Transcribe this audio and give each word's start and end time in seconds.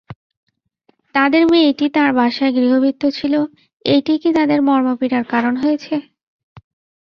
তাঁদের 1.15 1.43
মেয়েটি 1.51 1.85
তাঁর 1.95 2.09
বাসায় 2.13 2.53
গৃহভৃত্য 2.57 3.03
ছিল, 3.17 3.33
এইটিই 3.85 4.19
কি 4.23 4.29
তাঁদের 4.37 4.59
মর্মপীড়ার 4.67 5.25
কারণ 5.33 5.53
হয়েছে? 5.63 5.95